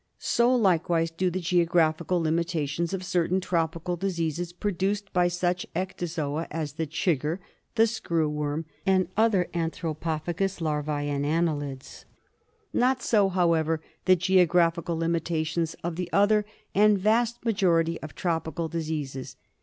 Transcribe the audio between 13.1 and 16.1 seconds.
however, the geographical limitations of the